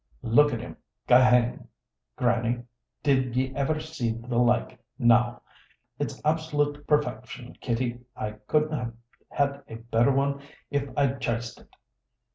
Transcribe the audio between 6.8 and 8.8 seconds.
perfection. Kitty, I couldn't